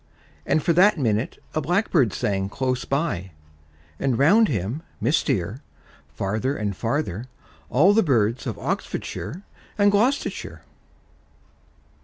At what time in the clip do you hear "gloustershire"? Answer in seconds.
9.91-10.61